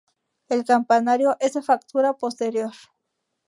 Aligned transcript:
El 0.49 0.65
campanario 0.65 1.37
es 1.39 1.53
de 1.53 1.61
factura 1.61 2.15
posterior. 2.17 2.71